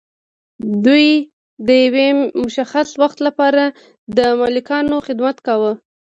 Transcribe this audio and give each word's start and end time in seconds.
دوی 0.85 1.07
د 1.67 1.69
یو 1.83 1.91
مشخص 2.43 2.89
وخت 3.01 3.17
لپاره 3.27 3.63
د 4.17 4.19
مالکانو 4.39 4.95
خدمت 5.07 5.37
کاوه. 5.47 5.73